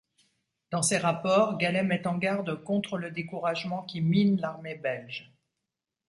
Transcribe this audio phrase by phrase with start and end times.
[0.71, 5.31] Dans ses rapports Gallet met en garde contre le découragement qui mine l'armée belge.